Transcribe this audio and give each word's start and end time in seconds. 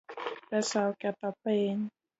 Pesa 0.49 0.79
oketho 0.91 1.29
piny 1.41 1.81